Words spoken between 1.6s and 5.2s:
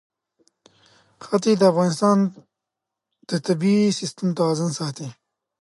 افغانستان د طبعي سیسټم توازن ساتي.